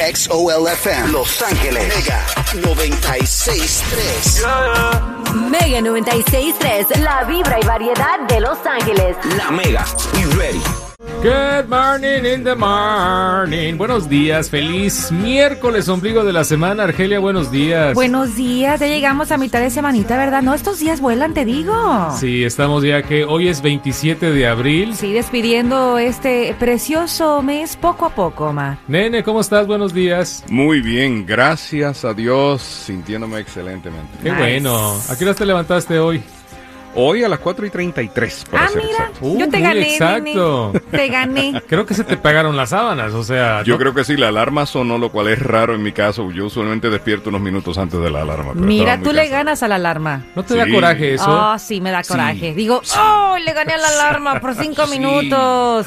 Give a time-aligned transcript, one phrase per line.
[0.00, 1.94] KXOLFM Los Ángeles.
[1.94, 2.24] Mega
[2.54, 4.46] 963
[5.34, 9.14] Mega 96.3, la vibra y variedad de Los Ángeles.
[9.36, 9.84] La Mega
[10.18, 10.79] y ready
[11.22, 13.76] Good morning in the morning.
[13.76, 16.84] Buenos días, feliz miércoles, ombligo de la semana.
[16.84, 17.92] Argelia, buenos días.
[17.92, 20.40] Buenos días, ya llegamos a mitad de semanita, ¿verdad?
[20.40, 21.74] No, estos días vuelan, te digo.
[22.18, 24.94] Sí, estamos ya que hoy es 27 de abril.
[24.96, 28.78] Sí, despidiendo este precioso mes poco a poco, ma.
[28.88, 29.66] Nene, ¿cómo estás?
[29.66, 30.42] Buenos días.
[30.48, 34.08] Muy bien, gracias a Dios, sintiéndome excelentemente.
[34.22, 34.40] Qué Nice.
[34.42, 34.96] bueno.
[35.10, 36.22] ¿A qué hora te levantaste hoy?
[36.94, 39.18] Hoy a las 4 y 33, para Ah, ser mira, exacto.
[39.26, 40.72] Uh, yo te gané, exacto.
[40.74, 40.80] nene.
[40.90, 41.62] Te gané.
[41.68, 43.62] Creo que se te pegaron las sábanas, o sea...
[43.62, 43.78] Yo ¿no?
[43.78, 46.30] creo que sí, la alarma sonó, lo cual es raro en mi caso.
[46.32, 48.52] Yo usualmente despierto unos minutos antes de la alarma.
[48.54, 50.24] pero Mira, tú le ganas a la alarma.
[50.34, 51.26] ¿No te da coraje eso?
[51.52, 52.54] Oh, sí, me da coraje.
[52.54, 54.98] Digo, oh, le gané a la alarma por cinco Sí.
[54.98, 55.86] minutos.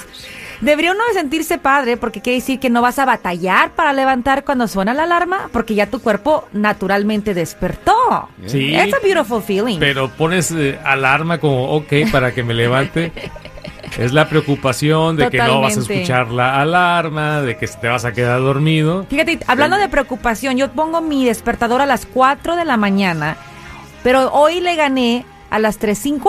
[0.63, 4.43] Debería uno de sentirse padre porque quiere decir que no vas a batallar para levantar
[4.45, 8.29] cuando suena la alarma porque ya tu cuerpo naturalmente despertó.
[8.45, 8.73] Sí.
[8.73, 9.79] It's a beautiful feeling.
[9.79, 13.11] Pero pones eh, alarma como, ok, para que me levante.
[13.97, 15.93] Es la preocupación de que no vas a Totalmente.
[16.03, 19.05] escuchar la alarma, de que te vas a quedar dormido.
[19.09, 23.35] Fíjate, hablando de preocupación, yo pongo mi despertador a las 4 de la mañana,
[24.01, 26.21] pero hoy le gané a las 3.50.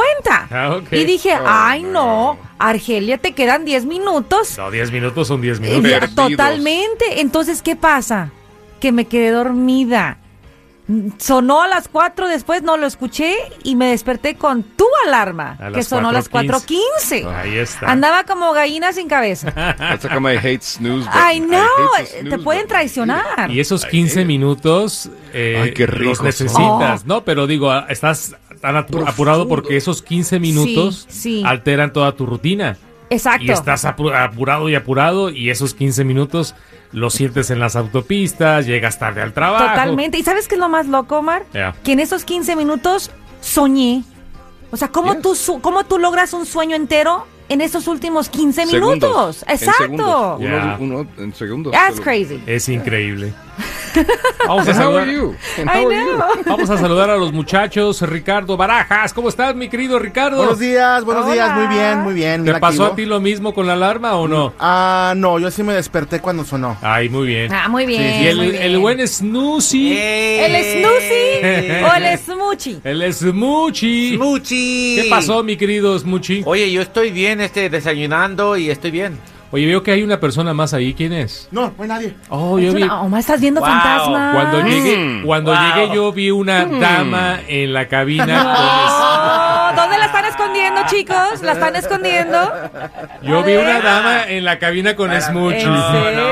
[0.51, 0.93] Ah, ok.
[0.93, 1.91] Y dije, Oh, ay no.
[1.93, 2.39] no,
[2.69, 4.57] Argelia, te quedan 10 minutos.
[4.59, 6.15] No, 10 minutos son 10 Eh, minutos.
[6.15, 7.21] totalmente.
[7.21, 8.31] Entonces, ¿qué pasa?
[8.81, 10.19] Que me quedé dormida.
[11.19, 15.73] Sonó a las 4 después, no lo escuché y me desperté con tu alarma, A
[15.73, 17.25] que sonó a las 4:15.
[17.25, 17.35] 4.15.
[17.35, 17.91] Ahí está.
[17.91, 19.51] Andaba como gallina sin cabeza.
[19.79, 21.09] That's how come I hate snooze.
[21.11, 21.67] Ay, I no,
[22.29, 23.51] te pueden traicionar.
[23.51, 27.07] Y esos 15 minutos eh, Ay, qué rico los necesitas, Oh.
[27.07, 27.25] ¿no?
[27.25, 31.43] Pero digo, ah, estás tan apu- apurado porque esos 15 minutos Sí, sí.
[31.47, 32.77] alteran toda tu rutina.
[33.11, 33.45] Exacto.
[33.45, 36.55] Y estás apu- apurado y apurado y esos 15 minutos
[36.95, 39.65] los sientes en las autopistas, llegas tarde al trabajo.
[39.67, 40.17] Totalmente.
[40.17, 41.45] ¿Y sabes qué es lo más loco, Omar?
[41.53, 41.75] Ya.
[41.85, 43.11] Que en esos 15 minutos
[43.43, 44.05] soñé.
[44.71, 45.23] O sea, ¿cómo, Yes.
[45.23, 49.11] tú, su- ¿cómo tú logras un sueño entero en esos últimos 15 Segundos.
[49.11, 49.45] minutos?
[49.47, 49.83] En Exacto.
[49.83, 50.39] segundos.
[50.41, 50.77] Uno, Ya.
[50.81, 51.73] uno en segundos.
[51.73, 52.43] That's crazy.
[52.47, 53.33] Es increíble.
[54.47, 55.03] Vamos a saludar.
[55.09, 55.37] are you?
[55.59, 56.17] And I how are you?
[56.17, 56.29] know.
[56.47, 58.01] Vamos a saludar a los muchachos.
[58.03, 60.39] Ricardo Barajas, ¿cómo estás, mi querido Ricardo?
[60.39, 61.35] Buenos días, buenos Hola.
[61.35, 62.45] días, muy bien, muy bien.
[62.45, 62.93] ¿Te pasó activo.
[62.93, 64.53] a ti lo mismo con la alarma o no?
[64.59, 66.77] Ah, no, yo sí me desperté cuando sonó.
[66.83, 67.53] Ay, muy bien.
[67.53, 68.23] Ah, muy bien.
[68.23, 68.63] y el, muy bien.
[68.63, 72.81] el buen Snoozy, ¿El Snoozy o el Smoochie?
[72.85, 74.17] el Smoochie.
[74.17, 74.99] Smuchi.
[75.03, 76.43] ¿Qué pasó, mi querido Smoochie?
[76.47, 79.19] Oye, yo estoy bien, este, desayunando y estoy bien.
[79.51, 80.95] Oye, veo que hay una persona más ahí.
[80.95, 81.49] ¿Quién es?
[81.53, 82.15] No, no hay nadie.
[82.29, 82.83] Oh, yo vi.
[82.83, 83.71] una- Omar, ¿estás viendo Wow.
[83.71, 84.35] fantasmas?
[84.35, 85.61] Cuando llegué, cuando Wow.
[85.61, 88.25] llegué yo vi una dama en la cabina.
[89.44, 89.44] Oh,
[89.77, 91.43] ¿Dónde la están escondiendo, chicos?
[91.43, 92.39] ¿La están escondiendo?
[92.51, 95.63] con- yo vi una dama en la cabina con Smoochie.
[95.63, 96.25] ¿En serio?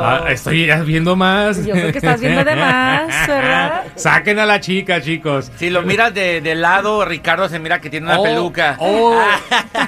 [0.00, 1.64] Ah, estoy viendo más.
[1.64, 3.82] Yo creo que estás viendo de más, ¿verdad?
[3.96, 5.50] Saquen a la chica, chicos.
[5.56, 8.76] Si lo miras de, de lado, Ricardo se mira que tiene una Oh, peluca.
[8.78, 9.20] Oh,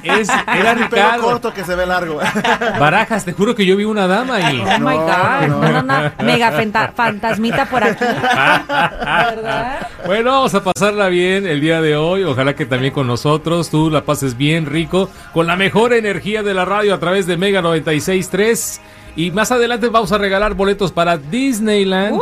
[0.02, 1.22] es- era Mi pelo Ricardo.
[1.22, 2.20] corto que se ve largo.
[2.78, 4.60] Barajas, te juro que yo vi una dama ahí.
[4.64, 5.46] Oh my No, God.
[5.48, 5.60] no.
[5.60, 6.12] No, no, no.
[6.24, 6.52] Mega
[6.94, 8.04] fantasmita por aquí.
[8.04, 9.86] ¿Verdad?
[10.06, 12.24] Bueno, vamos a pasarla bien el día de hoy.
[12.24, 16.54] Ojalá que también con nosotros tú la pases bien rico, con la mejor energía de
[16.54, 18.80] la radio a través de Mega 96.3.
[19.16, 22.20] Y más adelante vamos a regalar boletos para Disneyland.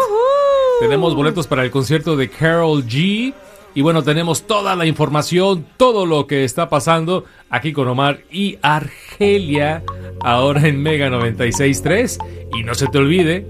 [0.80, 3.34] Tenemos boletos para el concierto de Carol G.
[3.74, 8.58] Y bueno, tenemos toda la información, todo lo que está pasando aquí con Omar y
[8.62, 9.82] Argelia,
[10.22, 12.18] ahora en Mega 96.3.
[12.56, 13.46] Y no se te olvide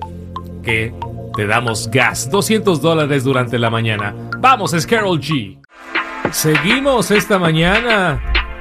[0.62, 0.92] que
[1.36, 4.14] te damos gas, 200 dólares durante la mañana.
[4.38, 5.57] Vamos, es Carol G.
[6.32, 8.20] Seguimos esta mañana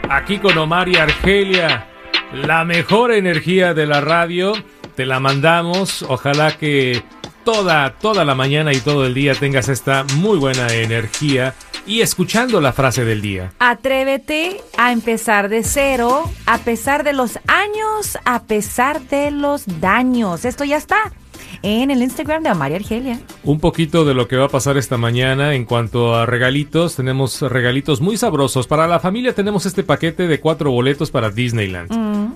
[0.10, 1.88] aquí con Omar y Argelia.
[2.34, 4.54] La mejor energía de la radio,
[4.96, 6.02] te la mandamos.
[6.04, 7.04] Ojalá que
[7.44, 11.56] toda, toda la mañana y todo el día tengas esta muy buena energía
[11.86, 13.52] y escuchando la frase del día.
[13.60, 20.46] Atrévete a empezar de cero, a pesar de los años, a pesar de los daños.
[20.46, 21.12] Esto ya está
[21.64, 23.20] en el Instagram de Omar y Argelia.
[23.44, 26.96] Un poquito de lo que va a pasar esta mañana en cuanto a regalitos.
[26.96, 28.68] Tenemos regalitos muy sabrosos.
[28.68, 31.92] Para la familia tenemos este paquete de cuatro boletos para Disneyland.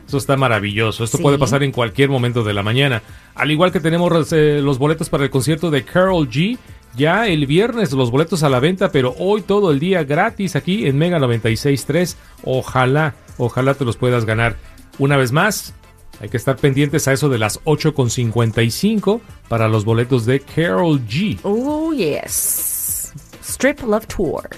[0.07, 1.03] Eso está maravilloso.
[1.03, 1.23] Esto Sí.
[1.23, 3.01] puede pasar en cualquier momento de la mañana.
[3.35, 6.57] Al igual que tenemos eh, los boletos para el concierto de Carol G.
[6.97, 10.85] Ya el viernes los boletos a la venta, pero hoy todo el día gratis aquí
[10.87, 12.17] en Mega 96.3.
[12.43, 14.57] Ojalá, ojalá te los puedas ganar.
[14.99, 15.73] Una vez más,
[16.21, 21.39] hay que estar pendientes a eso de las 8.55 para los boletos de Carol G.
[21.43, 23.11] Oh, yes.
[23.43, 24.49] Strip Love Tour,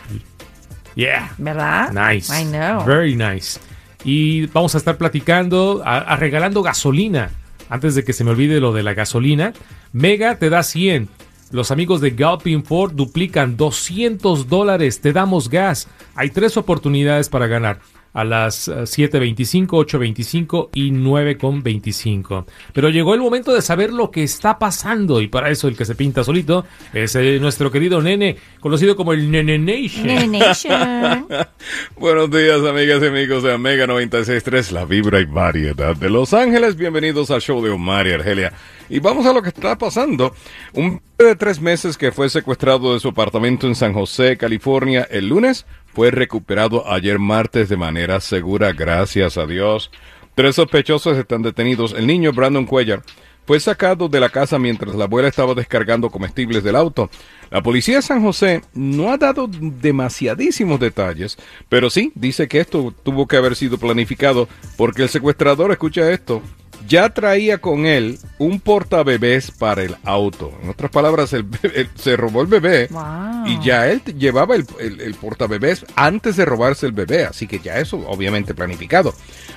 [0.95, 1.31] Yeah.
[1.39, 1.91] ¿verdad?
[1.91, 2.31] Nice.
[2.31, 2.85] I know.
[2.85, 3.59] Very nice.
[4.03, 7.31] Y vamos a estar platicando, a, a regalando gasolina
[7.69, 9.53] antes de que se me olvide lo de la gasolina,
[9.93, 11.09] Mega te da 100.
[11.51, 15.01] Los amigos de Galpin Ford duplican 200 dólares.
[15.01, 15.87] Te damos gas.
[16.13, 17.79] Hay tres oportunidades para ganar.
[18.13, 22.45] A las eh, 7.25, 8.25 y 9.25.
[22.71, 25.21] Pero llegó el momento de saber lo que está pasando.
[25.21, 29.13] Y para eso el que se pinta solito es eh, nuestro querido nene, conocido como
[29.13, 30.07] el Nene Nation.
[30.07, 31.27] Nene Nation.
[31.97, 36.75] Buenos días, amigas y amigos de Mega 96.3, la vibra y variedad de Los Ángeles.
[36.75, 38.53] Bienvenidos al show de Omar y Argelia.
[38.89, 40.35] Y vamos a lo que está pasando.
[40.73, 45.29] Un de tres meses que fue secuestrado de su apartamento en San José, California, el
[45.29, 49.91] lunes, fue recuperado ayer martes de manera segura, gracias a Dios.
[50.35, 51.93] Tres sospechosos están detenidos.
[51.93, 53.03] El niño Brandon Cuellar
[53.45, 57.09] fue sacado de la casa mientras la abuela estaba descargando comestibles del auto.
[57.51, 61.37] La policía de San José no ha dado demasiadísimos detalles,
[61.69, 64.47] pero sí dice que esto tuvo que haber sido planificado
[64.77, 66.41] porque el secuestrador, escucha esto,
[66.87, 70.51] ya traía con él un portabebés para el auto.
[70.61, 73.45] En otras palabras, el bebé- se robó el bebé Wow.
[73.47, 77.59] y ya él llevaba el, el, el portabebés antes de robarse el bebé, así que
[77.59, 79.13] ya eso obviamente planificado.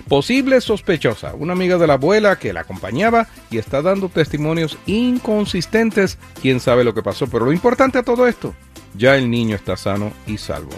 [0.08, 6.18] Posible sospechosa, una amiga de la abuela que la acompañaba y está dando testimonios inconsistentes.
[6.40, 8.54] Quién sabe lo que pasó, pero lo importante a todo esto,
[8.96, 10.72] ya el niño está sano y salvo.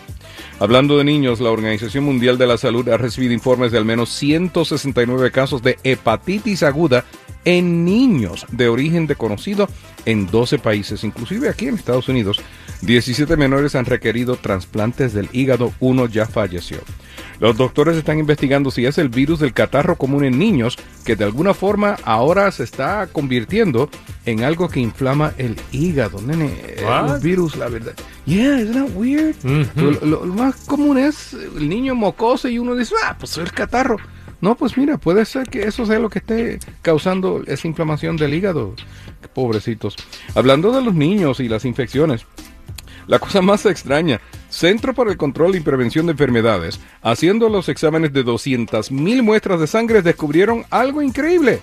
[0.61, 4.11] Hablando de niños, la Organización Mundial de la Salud ha recibido informes de al menos
[4.11, 7.05] 169 casos de hepatitis aguda
[7.45, 9.69] en niños de origen desconocido
[10.05, 12.41] en 12 países, inclusive aquí en Estados Unidos.
[12.83, 16.79] 17 menores han requerido trasplantes del hígado, uno ya falleció.
[17.41, 21.25] Los doctores están investigando si es el virus del catarro común en niños que de
[21.25, 23.91] alguna forma ahora se está convirtiendo
[24.27, 26.53] en algo que inflama el hígado, nene.
[27.17, 27.95] El virus, la verdad.
[28.27, 29.35] Yeah, isn't that weird?
[29.45, 29.81] Ujú.
[29.81, 33.39] lo, lo- lo más común es el niño mocoso y uno dice, ah, pues es
[33.39, 33.97] el catarro.
[34.41, 38.35] No, pues mira, puede ser que eso sea lo que esté causando esa inflamación del
[38.35, 38.75] hígado.
[39.35, 39.97] Pobrecitos.
[40.35, 42.25] Hablando de los niños y las infecciones,
[43.09, 44.21] la cosa más extraña,
[44.51, 49.67] Centro para el Control y Prevención de Enfermedades, haciendo los exámenes de 200.000 muestras de
[49.67, 51.61] sangre, descubrieron algo increíble.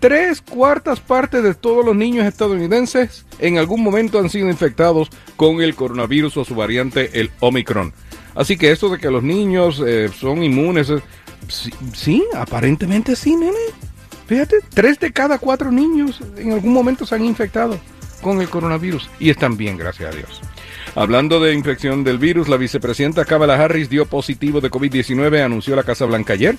[0.00, 5.62] Tres cuartas partes de todos los niños estadounidenses en algún momento han sido infectados con
[5.62, 7.92] el coronavirus o su variante, el Omicron.
[8.34, 11.00] Así que esto de que los niños eh, son inmunes, eh,
[11.48, 13.58] sí, sí, aparentemente sí, nene.
[14.26, 17.78] Fíjate, tres de cada cuatro niños en algún momento se han infectado
[18.22, 20.40] con el coronavirus y están bien, gracias a Dios.
[20.94, 25.84] Hablando de infección del virus, la vicepresidenta Kamala Harris dio positivo de COVID-19, anunció la
[25.84, 26.56] Casa Blanca ayer.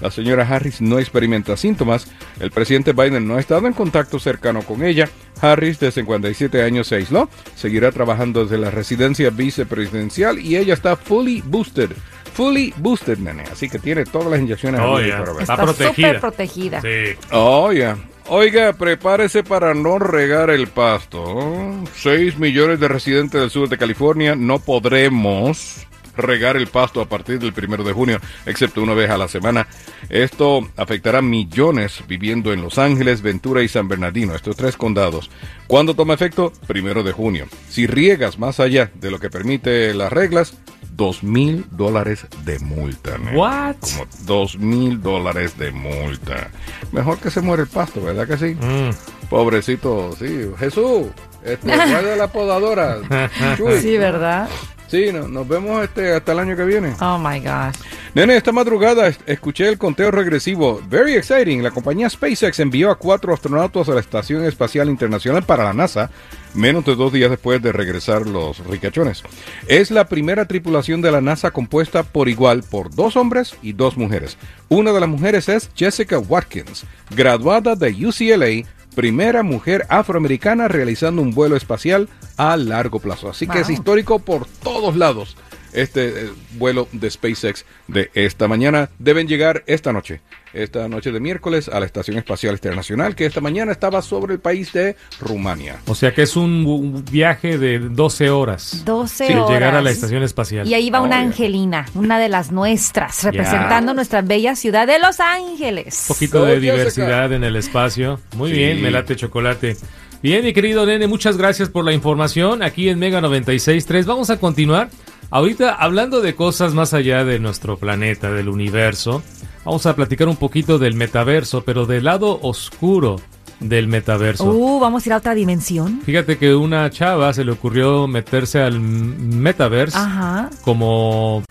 [0.00, 2.08] La señora Harris no experimenta síntomas.
[2.38, 5.08] El presidente Biden no ha estado en contacto cercano con ella.
[5.40, 7.30] Harris, de 57 años, se aisló.
[7.54, 11.92] Seguirá trabajando desde la residencia vicepresidencial y ella está fully boosted.
[12.36, 13.44] Fully boosted, nene.
[13.50, 14.80] Así que tiene todas las inyecciones.
[14.80, 15.18] Oh, habidas y ya.
[15.18, 15.42] por haber.
[15.42, 16.20] Está Está protegida.
[16.20, 16.80] protegida.
[16.82, 17.18] Sí.
[17.32, 17.96] Oh, ya.
[18.28, 21.74] Oiga, prepárese para no regar el pasto.
[21.94, 25.86] 6 millones de residentes del sur de California no podremos
[26.16, 29.66] regar el pasto a partir del primero de junio, excepto una vez a la semana.
[30.08, 35.30] Esto afectará millones viviendo en Los Ángeles, Ventura y San Bernardino, estos tres condados.
[35.66, 36.52] ¿Cuándo toma efecto?
[36.66, 37.46] Primero de junio.
[37.68, 40.56] Si riegas más allá de lo que permite las reglas,
[40.96, 43.18] dos mil dólares de multa.
[43.18, 43.38] ¿no?
[43.38, 43.76] What?
[43.80, 46.50] Como dos mil dólares de multa.
[46.92, 48.54] Mejor que se muere el pasto, ¿verdad que sí?
[48.54, 48.90] Mm.
[49.28, 50.50] Pobrecito, sí.
[50.58, 51.08] Jesús,
[51.44, 52.98] este, guarda la podadora.
[53.56, 53.80] Chuy.
[53.80, 54.48] Sí, ¿verdad?
[54.88, 56.94] Sí, no- nos vemos este hasta el año que viene.
[57.00, 57.74] Oh my gosh.
[58.14, 60.80] Nene, esta madrugada es- escuché el conteo regresivo.
[60.88, 61.62] Very exciting.
[61.62, 66.10] La compañía SpaceX envió a cuatro astronautas a la Estación Espacial Internacional para la NASA,
[66.54, 69.22] menos de dos días después de regresar los ricachones.
[69.66, 73.96] Es la primera tripulación de la NASA compuesta por igual por dos hombres y dos
[73.96, 74.38] mujeres.
[74.68, 78.66] Una de las mujeres es Jessica Watkins, graduada de UCLA,
[78.96, 83.28] primera mujer afroamericana realizando un vuelo espacial a largo plazo.
[83.28, 85.36] Así que es histórico por todos lados
[85.72, 88.90] este eh, vuelo de SpaceX de esta mañana.
[88.98, 90.20] Deben llegar esta noche,
[90.52, 94.40] esta noche de miércoles, a la Estación Espacial Internacional, que esta mañana estaba sobre el
[94.40, 95.76] país de Rumania.
[95.86, 98.82] O sea que es un, viaje de 12 horas.
[98.84, 99.50] 12 Sí, horas.
[99.50, 100.66] llegar a la estación espacial.
[100.66, 101.26] Y ahí va una Oye.
[101.26, 106.06] Angelina, una de las nuestras, representando nuestra bella ciudad de Los Ángeles.
[106.08, 106.72] Un poquito de Jessica.
[106.72, 108.20] diversidad en el espacio.
[108.36, 108.56] Muy Sí.
[108.56, 109.76] bien, me late chocolate.
[110.22, 114.06] Bien, mi querido nene, muchas gracias por la información aquí en Mega 96.3.
[114.06, 114.88] Vamos a continuar.
[115.30, 119.22] Ahorita, hablando de cosas más allá de nuestro planeta, del universo,
[119.64, 123.20] vamos a platicar un poquito del metaverso, pero del lado oscuro
[123.60, 124.44] del metaverso.
[124.44, 126.00] Uh, vamos a ir a otra dimensión.
[126.04, 131.42] Fíjate que una chava se le ocurrió meterse al metaverse Ajá, como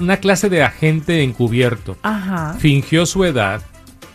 [0.00, 2.56] una clase de agente encubierto ajá.
[2.58, 3.60] fingió su edad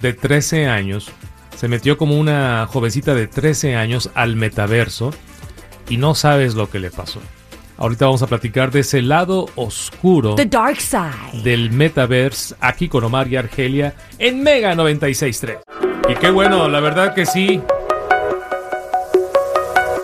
[0.01, 1.11] de 13 años
[1.55, 5.11] se metió como una jovencita de 13 años al metaverso
[5.89, 7.21] y no sabes lo que le pasó.
[7.77, 11.41] Ahorita vamos a platicar de ese lado oscuro The Dark Side.
[11.43, 15.59] del metaverse aquí con Omar y Argelia en Mega 96.3.
[16.09, 17.61] Y qué bueno, la verdad que sí.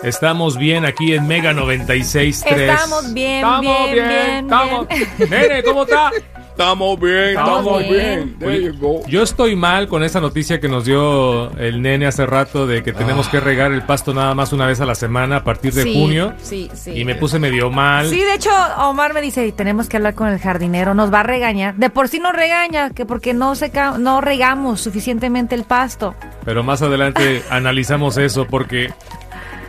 [0.02, 2.44] Estamos bien aquí en Mega 96.3.
[2.44, 4.86] Estamos bien, Estamos bien, bien, estamos-
[5.30, 6.10] Nene, ¿cómo está?
[6.52, 7.90] Estamos bien, Estamos bien.
[7.90, 8.38] bien.
[8.38, 9.00] There Oye, you go.
[9.08, 12.92] Yo estoy mal con esa noticia que nos dio el nene hace rato de que
[12.92, 15.82] tenemos que regar el pasto nada más una vez a la semana a partir de
[15.84, 16.34] Sí, junio.
[16.42, 16.92] Sí, sí.
[16.92, 18.06] Y me puse medio mal.
[18.08, 21.24] Sí, de hecho, Omar me dice, tenemos que hablar con el jardinero, nos va a
[21.24, 21.74] regañar.
[21.76, 26.14] De por sí nos regaña, que porque no seca, no regamos suficientemente el pasto.
[26.44, 28.92] Pero más adelante analizamos eso porque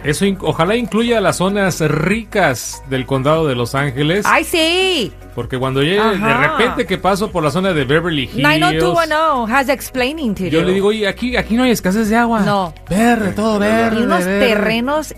[0.03, 4.25] eso in- ojalá incluya las zonas ricas del condado de Los Ángeles.
[4.27, 5.13] ¡Ay, sí!
[5.35, 8.37] Porque cuando llegue, de repente que paso por la zona de Beverly Hills.
[8.43, 10.65] 90210 has explaining to Yo you.
[10.67, 12.41] le digo, oye, aquí, aquí no hay escasez de agua.
[12.41, 12.73] No.
[12.89, 13.99] Verde, todo verde.
[13.99, 14.47] Y unos verde".
[14.47, 15.13] terrenos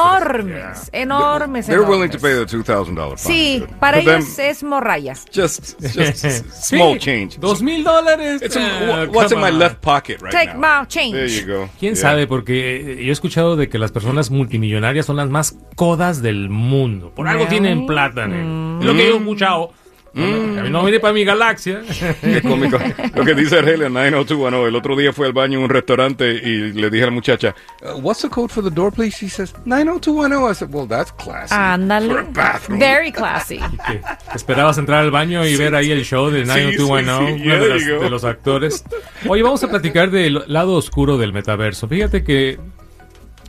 [0.00, 2.22] enormes, enormes, They're willing to enormes.
[2.22, 3.34] pay the two thousand dollar fine.
[3.34, 5.24] Sí, but para for them, ellos es morrayas.
[5.32, 7.38] just just small change.
[7.38, 8.42] Dos mil dólares.
[8.42, 9.58] It's in- Ah, what's in come my on.
[9.58, 10.80] left pocket right Take now?
[10.82, 11.12] my change.
[11.14, 11.68] There you go.
[11.78, 12.02] ¿Quién Yeah.
[12.02, 12.26] sabe?
[12.26, 16.48] Porque eh, yo he escuchado de que las personas multimillonarias son las más codas del
[16.48, 17.12] mundo.
[17.14, 17.60] Por algo Really?
[17.60, 18.78] tienen plata, nene.
[18.80, 19.72] Es lo que yo he escuchado.
[20.18, 21.82] A mí no viene para mi galaxia.
[22.22, 22.78] Qué cómico.
[23.14, 24.68] Lo que dice Argelia 90210.
[24.70, 27.54] El otro día fue al baño en un restaurante y le dije a la muchacha,
[27.82, 29.14] "Uh, what's the code for the door, please?
[29.14, 30.50] She says 90210.
[30.50, 31.48] I said, well, that's classy.
[31.54, 32.22] For a Ándale.
[32.32, 32.78] bathroom.
[32.80, 33.60] Very classy.
[34.34, 37.58] esperabas entrar al baño y ver ahí el show de sí, 90210, sí, uno de,
[37.58, 38.02] there las- you go.
[38.04, 38.84] de los actores.
[39.28, 41.88] Oye, vamos a platicar del lado oscuro del metaverso.
[41.88, 42.58] Fíjate que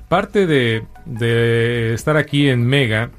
[0.10, 3.10] parte de, de estar aquí en Mega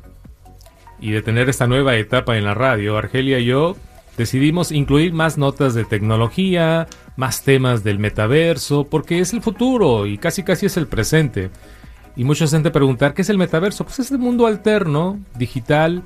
[1.00, 3.76] y de tener esta nueva etapa en la radio, Argelia y yo
[4.18, 10.18] decidimos incluir más notas de tecnología, más temas del metaverso, porque es el futuro y
[10.18, 11.50] casi casi es el presente.
[12.16, 13.84] Y mucha gente preguntar, ¿qué es el metaverso?
[13.84, 16.02] Pues es el mundo alterno, digital,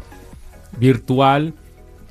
[0.78, 1.54] virtual,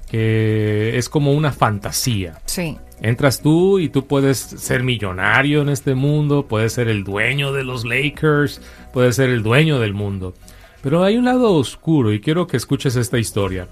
[0.09, 2.39] que es como una fantasía.
[2.45, 2.77] Sí.
[2.99, 7.63] Entras tú y tú puedes ser millonario en este mundo, puedes ser el dueño de
[7.63, 8.59] los Lakers,
[8.91, 10.33] puedes ser el dueño del mundo.
[10.81, 13.67] Pero hay un lado oscuro y quiero que escuches esta historia.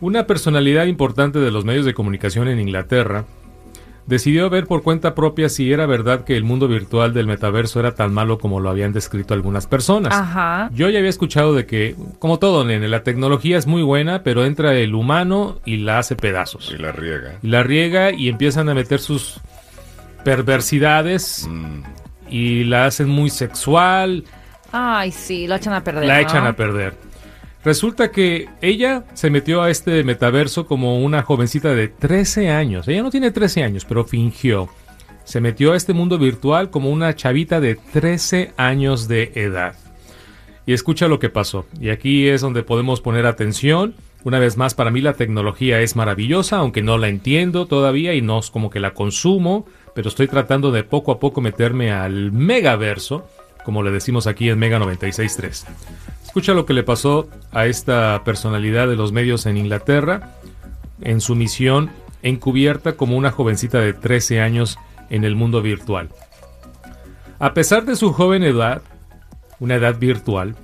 [0.00, 3.24] Una personalidad importante de los medios de comunicación en Inglaterra
[4.06, 7.94] decidió ver por cuenta propia si era verdad que el mundo virtual del metaverso era
[7.94, 10.14] tan malo como lo habían descrito algunas personas.
[10.14, 10.70] Ajá.
[10.72, 14.46] Yo ya había escuchado de que, como todo, nene, la tecnología es muy buena, pero
[14.46, 17.34] entra el humano y la hace pedazos Y la riega.
[17.42, 19.40] y la riega y empiezan a meter sus
[20.24, 21.82] perversidades Mm.
[22.30, 24.24] y la hacen muy sexual,
[24.72, 26.06] Ay, sí, lo echan a perder.
[26.06, 26.20] la ¿no?
[26.20, 26.94] echan a perder.
[27.64, 32.86] Resulta que ella se metió a este metaverso como una jovencita de 13 años.
[32.86, 34.68] Ella no tiene 13 años, pero fingió.
[35.24, 39.74] Se metió a este mundo virtual como una chavita de 13 años de edad.
[40.64, 41.66] Y escucha lo que pasó.
[41.80, 43.94] Y aquí es donde podemos poner atención.
[44.24, 48.22] Una vez más, para mí la tecnología es maravillosa, aunque no la entiendo todavía y
[48.22, 52.32] no es como que la consumo, pero estoy tratando de poco a poco meterme al
[52.32, 53.26] megaverso,
[53.68, 55.66] como le decimos aquí en Mega 96.3.
[56.24, 60.36] Escucha lo que le pasó a esta personalidad de los medios en Inglaterra
[61.02, 61.90] en su misión
[62.22, 64.78] encubierta como una jovencita de 13 años
[65.10, 66.08] en el mundo virtual.
[67.38, 68.80] A pesar de su joven edad,
[69.60, 70.56] una edad virtual,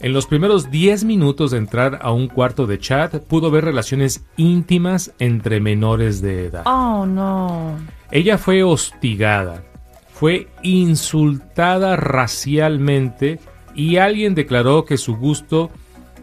[0.00, 4.26] en los primeros 10 minutos de entrar a un cuarto de chat pudo ver relaciones
[4.36, 6.64] íntimas entre menores de edad.
[6.66, 7.78] Oh, no.
[8.10, 9.62] Ella fue hostigada,
[10.22, 13.40] fue insultada racialmente
[13.74, 15.68] y alguien declaró que su gusto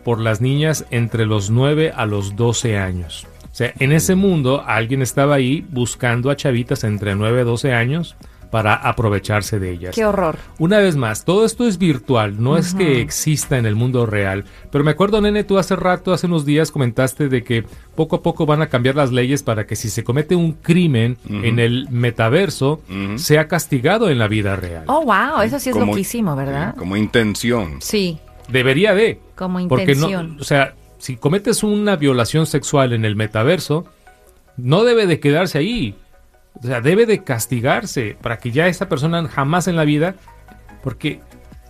[0.06, 3.28] por las niñas entre los 9 a los 12 años.
[3.52, 7.74] O sea, en ese mundo alguien estaba ahí buscando a chavitas entre 9 y 12
[7.74, 8.16] años
[8.52, 9.94] para aprovecharse de ellas.
[9.96, 10.38] Qué horror.
[10.58, 14.46] Una vez más, todo esto es virtual, no es que exista en el mundo real.
[14.72, 17.64] Pero me acuerdo, nene, tú hace rato, hace unos días comentaste de que
[17.96, 21.18] poco a poco van a cambiar las leyes para que si se comete un crimen
[21.30, 22.82] en el metaverso,
[23.18, 24.84] sea castigado en la vida real.
[24.88, 26.76] Oh, wow, eso sí es Como- loquísimo, ¿verdad?
[26.76, 27.78] Como intención.
[27.82, 29.20] Sí, Debería de.
[29.36, 30.38] como Porque no, intención.
[30.40, 33.86] o sea, si cometes una violación sexual en el metaverso,
[34.58, 35.96] no debe de quedarse ahí.
[36.64, 40.16] O sea, debe de castigarse para que ya esa persona jamás en la vida,
[40.84, 41.20] porque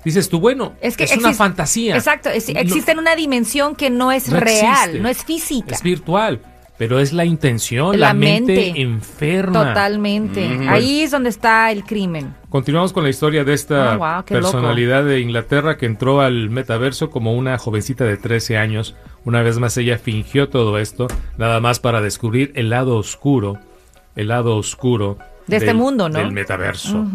[0.04, 1.96] dices tú, bueno, es, Es que una existe- fantasía.
[1.96, 5.00] Exacto, es- No- existe en una dimensión que no es no real, existe.
[5.00, 5.76] no es física.
[5.76, 6.42] Es virtual,
[6.78, 8.82] pero es la intención, La la, mente, mente.
[8.82, 9.68] enferma.
[9.68, 10.68] Totalmente.
[10.68, 12.34] Ahí es donde está el crimen.
[12.50, 14.52] Continuamos con la historia de esta Ah, wow, qué loco.
[14.54, 18.96] personalidad de Inglaterra que entró al metaverso como una jovencita de 13 años.
[19.26, 23.60] Una vez más ella fingió todo esto, nada más para descubrir el lado oscuro,
[24.16, 26.20] el lado oscuro De este mundo, ¿no?
[26.20, 27.06] Del metaverso.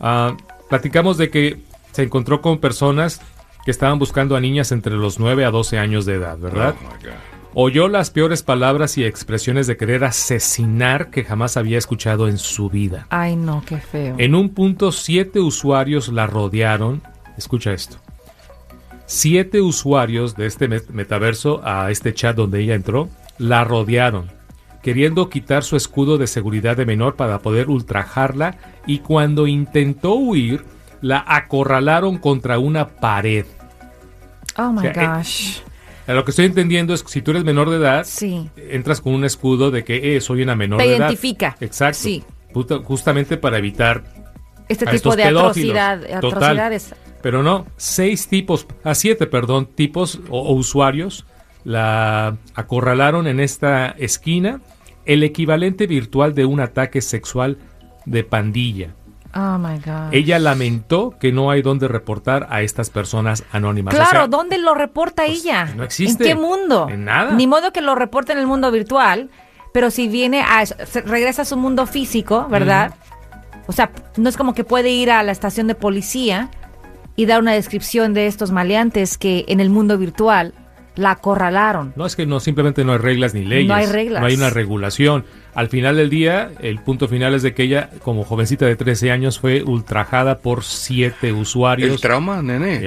[0.00, 0.36] Ah,
[0.68, 1.60] platicamos de que
[1.92, 3.20] se encontró con personas
[3.64, 6.74] que estaban buscando a niñas entre los 9 a 12 años de edad, ¿verdad?
[6.80, 7.14] Oh, my God.
[7.54, 12.68] Oyó las peores palabras y expresiones de querer asesinar que jamás había escuchado en su
[12.70, 13.06] vida.
[13.10, 14.14] Ay, no, qué feo.
[14.18, 17.02] En un punto, siete usuarios la rodearon.
[17.36, 17.96] Escucha esto.
[19.06, 23.08] Siete usuarios de este met- metaverso a este chat donde ella entró,
[23.38, 24.30] la rodearon,
[24.88, 30.64] queriendo quitar su escudo de seguridad de menor para poder ultrajarla y cuando intentó huir,
[31.02, 33.44] la acorralaron contra una pared.
[34.56, 35.58] Oh my o sea, eh, gosh.
[36.06, 38.48] A Lo que estoy entendiendo es que si tú eres menor de edad, Sí.
[38.56, 41.04] entras con un escudo de que eh, soy una menor Te de edad.
[41.08, 41.54] identifica.
[41.60, 41.98] Exacto.
[41.98, 42.24] Sí.
[42.84, 44.04] Justamente para evitar
[44.70, 46.32] Este a tipo estos de atrocidad, Total.
[46.32, 46.94] atrocidades.
[47.20, 51.26] Pero no, seis tipos, a siete, perdón, tipos o, o usuarios
[51.64, 54.62] la acorralaron en esta esquina,
[55.08, 57.56] el equivalente virtual de un ataque sexual
[58.04, 58.90] de pandilla.
[59.34, 60.12] Oh my God.
[60.12, 63.94] Ella lamentó que no hay donde reportar a estas personas anónimas.
[63.94, 65.64] O Claro, sea, ¿dónde lo reporta pues, ella?
[65.76, 66.30] no existe.
[66.30, 66.88] ¿En qué mundo?
[66.88, 67.32] En nada.
[67.32, 69.30] Ni modo que lo reporte en el mundo virtual,
[69.72, 70.64] pero si viene a
[71.04, 72.94] regresa a su mundo físico, ¿verdad?
[73.66, 76.50] O sea, no es como que puede ir a la estación de policía
[77.16, 80.54] y dar una descripción de estos maleantes que en el mundo virtual
[80.98, 81.92] la acorralaron.
[81.96, 83.68] No es que no, simplemente no hay reglas ni leyes.
[83.68, 84.20] No hay reglas.
[84.20, 85.24] No hay una regulación.
[85.54, 89.12] Al final del día, el punto final es de que ella, como jovencita de 13
[89.12, 91.90] años, fue ultrajada por siete usuarios.
[91.90, 92.80] El trauma, nene.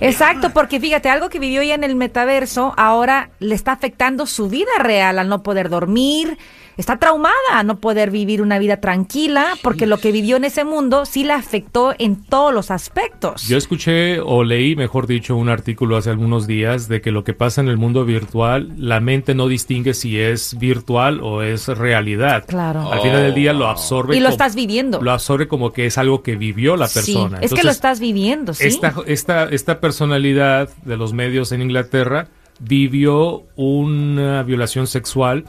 [0.00, 4.48] Exacto, porque fíjate, algo que vivió ella en el metaverso ahora le está afectando su
[4.48, 6.36] vida real al no poder dormir.
[6.78, 10.62] Está traumada a no poder vivir una vida tranquila porque lo que vivió en ese
[10.64, 13.48] mundo sí la afectó en todos los aspectos.
[13.48, 17.34] Yo escuché o leí, mejor dicho, un artículo hace algunos días de que lo que
[17.34, 22.44] pasa en el mundo virtual, la mente no distingue si es virtual o es realidad.
[22.46, 22.92] Claro.
[22.92, 24.16] Al final del día lo absorbe.
[24.16, 25.02] Y lo como- estás viviendo.
[25.02, 27.38] Lo absorbe como que es algo que vivió la Sí, persona.
[27.40, 28.64] es que lo estás viviendo, ¿sí?
[28.68, 32.28] Esta, esta, esta personalidad de los medios en Inglaterra
[32.60, 35.44] vivió una violación sexual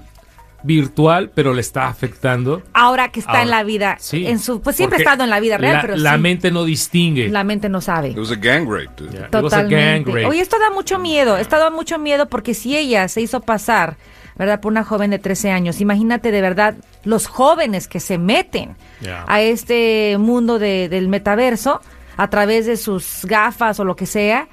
[0.63, 2.61] virtual, pero le está afectando.
[2.73, 5.29] Ahora que está Ahora, en la vida, sí, en su, pues siempre ha estado en
[5.29, 7.29] la vida real, la, pero la sí, mente no distingue.
[7.29, 8.09] la mente no sabe.
[8.09, 9.11] It was a gang rape, dude.
[9.11, 9.27] Yeah.
[9.27, 10.11] It was a gang Totalmente.
[10.11, 10.25] rape.
[10.25, 13.95] Oye, esto da mucho miedo, esto da mucho miedo porque si ella se hizo pasar,
[14.35, 14.59] ¿verdad?
[14.61, 19.23] Por una joven de 13 años, imagínate de verdad los jóvenes que se meten Yeah.
[19.27, 21.79] a este mundo de- del metaverso
[22.17, 24.49] a través de sus gafas o lo que sea,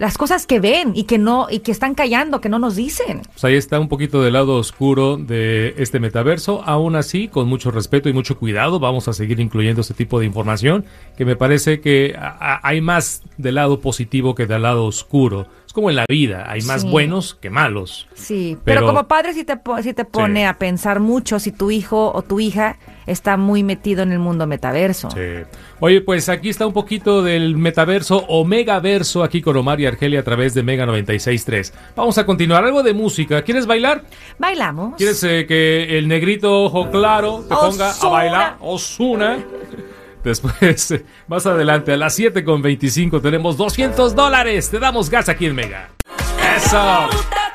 [0.00, 3.22] las cosas que ven y que no y que están callando, que no nos dicen.
[3.32, 6.62] Pues ahí está un poquito del lado oscuro de este metaverso.
[6.64, 10.26] Aún así, con mucho respeto y mucho cuidado, vamos a seguir incluyendo este tipo de
[10.26, 10.84] información
[11.16, 12.14] que me parece que
[12.62, 15.46] hay más del lado positivo que del lado oscuro.
[15.66, 16.88] Es como en la vida, hay más Sí.
[16.88, 18.06] buenos que malos.
[18.14, 21.70] Sí, pero, Pero- como padre sí te, sí te pone a pensar mucho si tu
[21.70, 25.10] hijo o tu hija está muy metido en el mundo metaverso.
[25.10, 25.44] Sí.
[25.80, 30.20] Oye, pues aquí está un poquito del metaverso o megaverso aquí con Omar y Argelia
[30.20, 31.72] a través de Mega 96.3.
[31.94, 32.64] Vamos a continuar.
[32.64, 33.42] Algo de música.
[33.42, 34.04] ¿Quieres bailar?
[34.38, 34.94] Bailamos.
[34.96, 38.56] ¿Quieres eh, que el negrito ojo claro te ponga a bailar?
[38.60, 39.38] Osuna.
[40.24, 44.70] Después, eh, más adelante, a las 7 con 25 tenemos 200 dólares.
[44.70, 45.90] Te damos gas aquí en Mega.
[46.56, 47.08] Eso.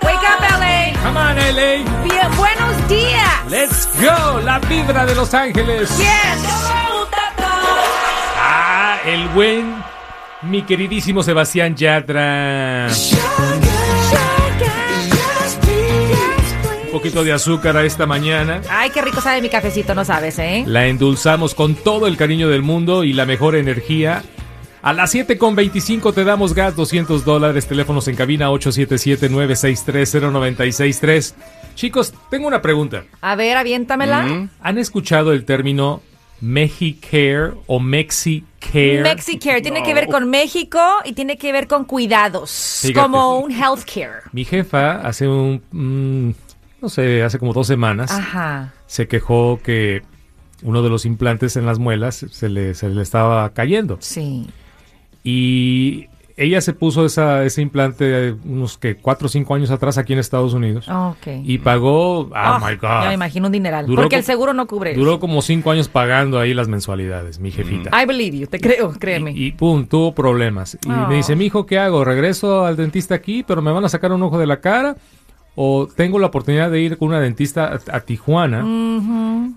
[0.03, 0.93] Wake up, LA.
[1.03, 2.03] Come on, LA.
[2.03, 3.49] Bien, buenos días.
[3.49, 4.39] Let's go.
[4.41, 5.97] La vibra de Los Ángeles.
[5.97, 6.71] Yes.
[8.37, 9.80] Ah, el buen,
[10.43, 12.87] mi queridísimo Sebastián Yatra.
[16.85, 18.61] Un poquito de azúcar a esta mañana.
[18.69, 20.65] Ay, qué rico sabe mi cafecito, no sabes, ¿eh?
[20.67, 24.23] La endulzamos con todo el cariño del mundo y la mejor energía.
[24.81, 31.35] A las 7.25 te damos gas, 200 dólares, teléfonos en cabina 877-963-0963.
[31.75, 33.03] Chicos, tengo una pregunta.
[33.21, 34.49] A ver, aviéntamela.
[34.59, 36.01] ¿Han escuchado el término
[36.41, 39.01] Mexicare o Mexicare?
[39.01, 42.99] Mexicare tiene que ver con México y tiene que ver con cuidados, Fíjate.
[42.99, 44.23] como un healthcare.
[44.31, 46.31] Mi jefa hace un, mm,
[46.81, 48.73] no sé, hace como dos semanas Ajá.
[48.87, 50.01] se quejó que
[50.63, 53.97] uno de los implantes en las muelas se le, se le estaba cayendo.
[53.99, 54.47] Sí.
[55.23, 56.07] Y
[56.43, 60.13] ella se puso esa, ese implante eh, unos que cuatro o cinco años atrás aquí
[60.13, 60.87] en Estados Unidos.
[60.89, 61.27] Ok.
[61.43, 63.03] Y pagó, oh, Ah, my God.
[63.03, 63.85] Ya me imagino un dineral.
[63.85, 64.93] Duró porque el seguro no cubre.
[64.93, 67.89] Duró como cinco años pagando ahí las mensualidades, mi jefita.
[68.01, 69.31] I believe you, te creo, créeme.
[69.31, 70.77] Y, y pum, tuvo problemas.
[70.85, 71.07] Y Oh.
[71.07, 72.03] me dice, mi hijo, ¿qué hago?
[72.03, 74.95] ¿Regreso al dentista aquí, pero me van a sacar un ojo de la cara?
[75.55, 78.61] ¿O tengo la oportunidad de ir con una dentista a, a Tijuana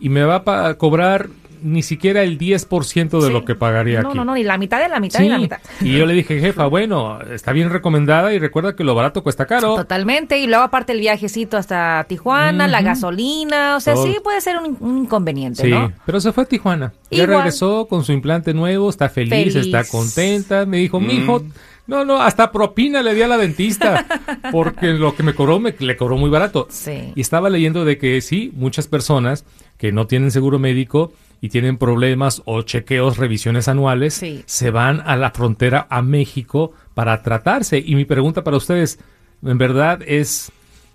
[0.00, 1.28] y me va a cobrar
[1.62, 3.32] ni siquiera el 10% de Sí.
[3.32, 4.18] lo que pagaría no, aquí.
[4.18, 5.24] No, no, ni la mitad de la mitad Sí.
[5.24, 5.58] de la mitad.
[5.80, 9.46] Y yo le dije, jefa, bueno, está bien recomendada y recuerda que lo barato cuesta
[9.46, 9.76] caro.
[9.76, 10.38] Totalmente.
[10.38, 13.76] Y luego aparte el viajecito hasta Tijuana, la gasolina.
[13.76, 14.06] O sea, Todo.
[14.06, 15.92] sí puede ser un, un inconveniente, Sí, ¿no?
[16.06, 16.92] pero se fue a Tijuana.
[17.10, 17.38] Ya Igual.
[17.38, 19.56] regresó con su implante nuevo, está feliz, Feliz.
[19.56, 20.66] está contenta.
[20.66, 21.06] Me dijo, Mm.
[21.06, 21.42] mijo,
[21.86, 24.06] no, no, hasta propina le di a la dentista,
[24.52, 26.66] porque lo que me cobró, me, le cobró muy barato.
[26.70, 27.12] Sí.
[27.14, 29.44] Y estaba leyendo de que sí, muchas personas
[29.78, 31.12] que no tienen seguro médico
[31.44, 34.42] y tienen problemas o chequeos, revisiones anuales, Sí.
[34.46, 37.76] se van a la frontera a México para tratarse.
[37.84, 38.98] Y mi pregunta para ustedes,
[39.44, 40.50] ¿en verdad es...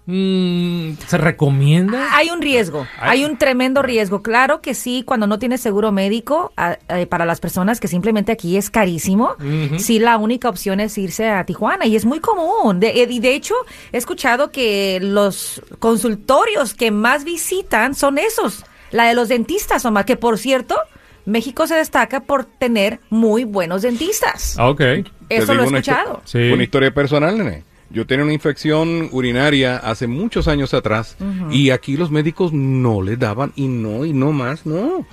[0.07, 2.07] mm, ¿Se recomienda?
[2.15, 4.23] Hay un riesgo, Hay- un tremendo riesgo.
[4.23, 6.51] Claro que sí, cuando no tienes seguro médico,
[6.87, 9.35] eh, para las personas que simplemente aquí es carísimo,
[9.77, 12.79] sí la única opción es irse a Tijuana y es muy común.
[12.79, 13.53] De, eh, y de hecho,
[13.91, 20.05] he escuchado que los consultorios que más visitan son esos, la de los dentistas, Omar,
[20.05, 20.77] que por cierto,
[21.25, 24.55] México se destaca por tener muy buenos dentistas.
[24.57, 24.81] Ah, Ok.
[25.29, 26.21] Eso lo he una histo- escuchado.
[26.25, 26.49] Sí.
[26.51, 27.63] Una historia personal, nene.
[27.91, 31.17] Yo tenía una infección urinaria hace muchos años atrás
[31.51, 35.05] y aquí los médicos no le daban y no y no más, no.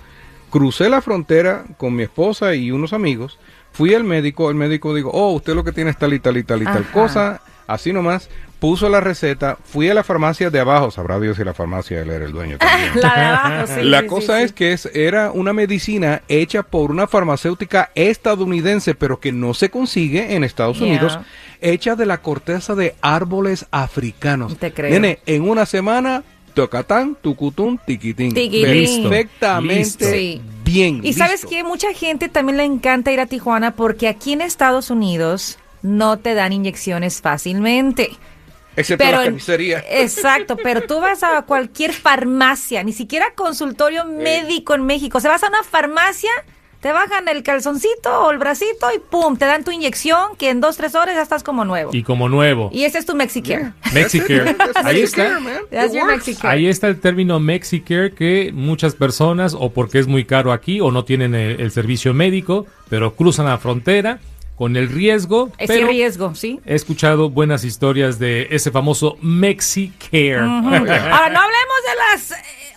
[0.51, 3.39] Crucé la frontera con mi esposa y unos amigos,
[3.73, 6.37] fui al médico, el médico dijo, oh, usted lo que tiene es tal y tal
[6.37, 10.59] y tal y tal cosa, así nomás, puso la receta, fui a la farmacia de
[10.61, 12.91] abajo, sabrá Dios si la farmacia él era el dueño también.
[13.01, 14.55] La de abajo, sí, la sí, cosa sí, es sí.
[14.55, 20.35] que es, era una medicina hecha por una farmacéutica estadounidense, pero que no se consigue
[20.35, 20.87] en Estados Yeah.
[20.89, 21.19] Unidos,
[21.61, 24.57] hecha de la corteza de árboles africanos.
[24.59, 24.91] Te creo.
[24.91, 26.23] Nene, en una semana,
[26.55, 28.33] tocatán, tucutún, tiquitín.
[28.35, 29.03] Tiquitín.
[29.03, 30.05] Perfectamente Listo.
[30.07, 30.41] Sí.
[30.65, 31.01] bien.
[31.05, 34.91] Y sabes que mucha gente también le encanta ir a Tijuana porque aquí en Estados
[34.91, 38.11] Unidos no te dan inyecciones fácilmente.
[38.77, 39.85] Excepto Pero la carnicería.
[39.91, 45.19] Exacto, pero tú vas a cualquier farmacia, ni siquiera consultorio médico en México.
[45.19, 46.31] O sea, vas a una farmacia,
[46.81, 50.61] te bajan el calzoncito o el bracito y pum, te dan tu inyección que en
[50.61, 51.91] dos, tres horas ya estás como nuevo.
[51.95, 52.69] Y como nuevo.
[52.71, 53.73] Y ese es tu Mexicare.
[53.95, 54.53] Mexicare.
[54.53, 55.41] That's Ahí está.
[56.07, 56.55] Mexicare.
[56.55, 60.91] Ahí está el término Mexicare que muchas personas, o porque es muy caro aquí, o
[60.91, 64.21] no tienen el, el servicio médico, pero cruzan la frontera
[64.57, 65.51] con el riesgo.
[65.59, 66.61] Ese pero riesgo, ¿sí?
[66.67, 70.41] He escuchado buenas historias de ese famoso Mexicare.
[70.41, 72.35] Ahora, no hablemos de las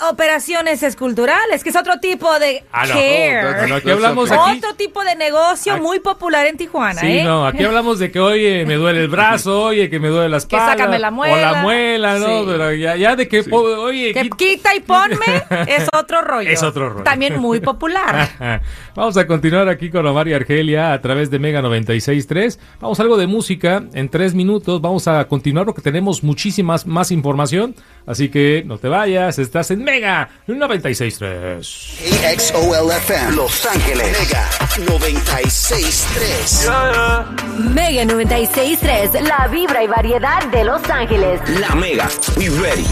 [0.09, 2.93] operaciones esculturales, que es otro tipo de Ah, no.
[2.93, 3.67] care.
[3.67, 4.57] No, aquí hablamos aquí.
[4.57, 7.23] Otro tipo de negocio Aquí- muy popular en Tijuana, Sí, ¿eh?
[7.23, 10.37] no, aquí hablamos de que, oye, me duele el brazo, oye, que me duele la
[10.37, 10.67] espalda.
[10.67, 11.51] sácame la O muela.
[11.51, 12.39] la muela, ¿no?
[12.41, 12.45] Sí.
[12.47, 15.25] Pero ya, ya de que, oye, Que quita- quita y ponme
[15.67, 16.49] es otro rollo.
[16.49, 17.03] Es otro rollo.
[17.03, 18.29] También muy popular.
[18.95, 22.59] Vamos a continuar aquí con Omar y Argelia a través de Mega 96.3.
[22.81, 24.81] Vamos a algo de música en tres minutos.
[24.81, 27.75] Vamos a continuar porque tenemos muchísimas más información.
[28.05, 32.33] Así que no te vayas, estás en Mega 96.3.
[32.33, 34.47] AXOLFM Los Ángeles Mega
[34.77, 41.41] 96.3 Mega 96.3, la vibra y variedad de Los Ángeles.
[41.59, 42.85] La Mega We Ready